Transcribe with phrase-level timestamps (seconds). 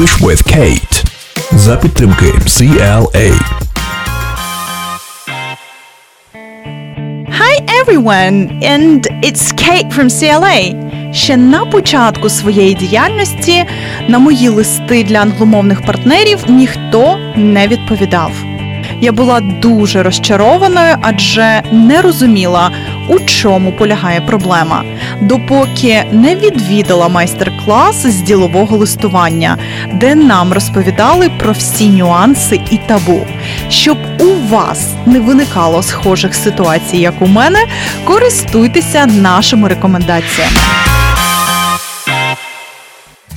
[0.00, 1.04] English with Kate.
[1.52, 3.30] За підтримки CLA.
[7.28, 10.74] Hi everyone, and it's Kate from CLA.
[11.14, 13.64] Ще на початку своєї діяльності
[14.08, 18.32] на мої листи для англомовних партнерів ніхто не відповідав.
[19.00, 22.70] Я була дуже розчарованою, адже не розуміла,
[23.08, 24.84] у чому полягає проблема,
[25.20, 29.58] допоки не відвідала майстер-клас з ділового листування,
[29.94, 33.26] де нам розповідали про всі нюанси і табу.
[33.68, 37.58] Щоб у вас не виникало схожих ситуацій, як у мене,
[38.04, 40.56] користуйтеся нашими рекомендаціями.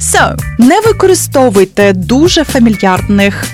[0.00, 3.44] So, не використовуйте дуже фамільярних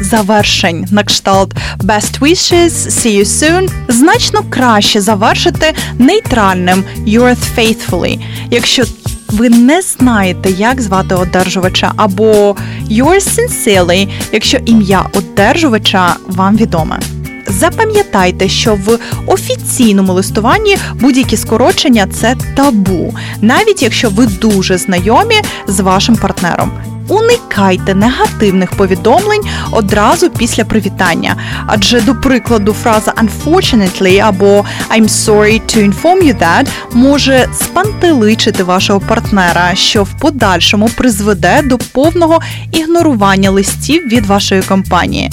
[0.00, 3.70] завершень на кшталт best wishes, see you soon.
[3.88, 8.20] Значно краще завершити нейтральним yours faithfully,
[8.50, 8.84] якщо
[9.28, 12.56] ви не знаєте, як звати одержувача, або
[12.90, 17.00] yours sincerely, якщо ім'я одержувача вам відоме.
[17.48, 25.36] Запам'ятайте, що в офіційному листуванні будь-які скорочення це табу, навіть якщо ви дуже знайомі
[25.66, 26.91] з вашим партнером.
[27.08, 31.36] Уникайте негативних повідомлень одразу після привітання.
[31.66, 39.00] Адже, до прикладу, фраза unfortunately або I'm sorry to inform you that може спантеличити вашого
[39.00, 42.40] партнера, що в подальшому призведе до повного
[42.72, 45.30] ігнорування листів від вашої компанії.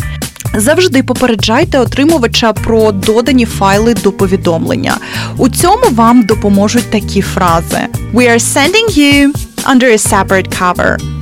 [0.55, 4.97] Завжди попереджайте отримувача про додані файли до повідомлення.
[5.37, 7.79] У цьому вам допоможуть такі фрази:
[8.13, 9.31] We are sending you
[9.73, 11.18] under a separate cover.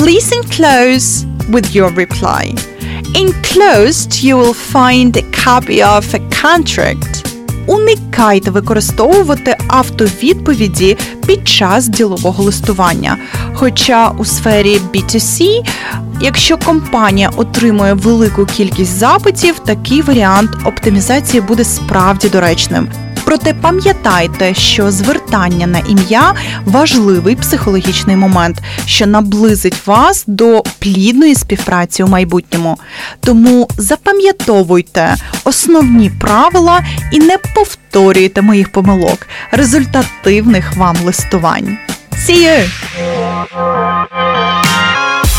[0.00, 2.54] Please enclose with your reply.
[3.14, 7.26] Enclosed you will find a copy of a contract.
[7.66, 13.16] Уникайте використовувати автовідповіді під час ділового листування.
[13.54, 15.62] Хоча у сфері B2C,
[16.20, 22.88] якщо компанія отримує велику кількість запитів, такий варіант оптимізації буде справді доречним.
[23.30, 32.02] Проте пам'ятайте, що звертання на ім'я важливий психологічний момент, що наблизить вас до плідної співпраці
[32.02, 32.78] у майбутньому.
[33.20, 36.82] Тому запам'ятовуйте основні правила
[37.12, 39.18] і не повторюйте моїх помилок,
[39.52, 41.78] результативних вам листувань.
[42.12, 42.68] See you!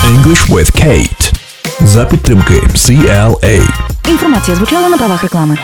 [0.06, 1.34] English with Kate.
[1.81, 3.62] За підтримки CLA.
[4.09, 5.58] Інформація звучала на правах реклами.